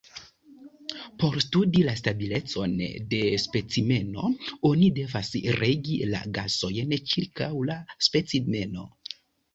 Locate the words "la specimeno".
7.73-8.89